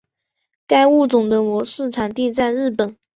[0.65, 2.97] 该物种的模式产地在日本。